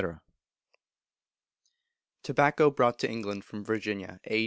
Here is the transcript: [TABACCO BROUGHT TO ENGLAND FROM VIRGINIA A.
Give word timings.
[TABACCO 2.23 2.71
BROUGHT 2.71 2.97
TO 2.97 3.07
ENGLAND 3.07 3.45
FROM 3.45 3.63
VIRGINIA 3.63 4.19
A. 4.25 4.39